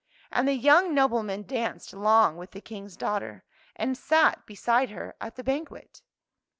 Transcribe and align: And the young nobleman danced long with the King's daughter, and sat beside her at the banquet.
And 0.31 0.47
the 0.47 0.55
young 0.55 0.95
nobleman 0.95 1.43
danced 1.43 1.93
long 1.93 2.35
with 2.35 2.53
the 2.53 2.59
King's 2.59 2.97
daughter, 2.97 3.43
and 3.75 3.95
sat 3.95 4.47
beside 4.47 4.89
her 4.89 5.13
at 5.21 5.35
the 5.35 5.43
banquet. 5.43 6.01